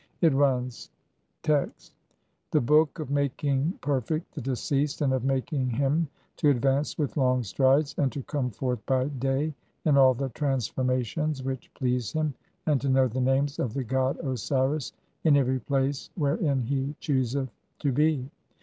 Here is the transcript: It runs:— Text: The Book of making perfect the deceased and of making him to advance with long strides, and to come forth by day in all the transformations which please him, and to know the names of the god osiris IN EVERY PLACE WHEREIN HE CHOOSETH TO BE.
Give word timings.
It 0.21 0.33
runs:— 0.33 0.89
Text: 1.43 1.93
The 2.49 2.59
Book 2.59 2.97
of 2.97 3.11
making 3.11 3.77
perfect 3.81 4.33
the 4.33 4.41
deceased 4.41 4.99
and 5.01 5.13
of 5.13 5.23
making 5.23 5.69
him 5.69 6.07
to 6.37 6.49
advance 6.49 6.97
with 6.97 7.17
long 7.17 7.43
strides, 7.43 7.93
and 7.99 8.11
to 8.11 8.23
come 8.23 8.49
forth 8.49 8.83
by 8.87 9.09
day 9.09 9.53
in 9.85 9.97
all 9.97 10.15
the 10.15 10.29
transformations 10.29 11.43
which 11.43 11.71
please 11.75 12.13
him, 12.13 12.33
and 12.65 12.81
to 12.81 12.89
know 12.89 13.07
the 13.07 13.21
names 13.21 13.59
of 13.59 13.75
the 13.75 13.83
god 13.83 14.17
osiris 14.25 14.91
IN 15.23 15.37
EVERY 15.37 15.59
PLACE 15.59 16.09
WHEREIN 16.17 16.63
HE 16.63 16.95
CHOOSETH 16.99 17.51
TO 17.77 17.91
BE. 17.91 18.27